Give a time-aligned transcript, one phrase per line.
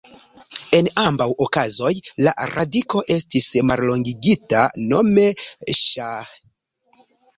[0.75, 1.91] En ambaŭ okazoj
[2.27, 5.27] la radiko estis mallongigita, nome
[5.85, 6.23] ŝah.